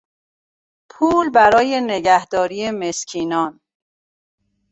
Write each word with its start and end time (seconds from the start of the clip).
پول 0.91 1.29
برای 1.29 1.81
نگهداری 1.81 2.71
مسکینان 2.71 3.59